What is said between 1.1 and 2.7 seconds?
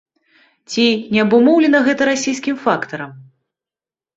не абумоўлена гэта расійскім